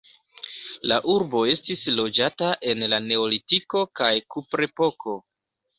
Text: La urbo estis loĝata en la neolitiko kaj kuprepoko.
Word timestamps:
La 0.91 0.97
urbo 1.15 1.43
estis 1.51 1.85
loĝata 1.99 2.49
en 2.73 2.83
la 2.95 3.01
neolitiko 3.11 3.87
kaj 4.03 4.13
kuprepoko. 4.37 5.21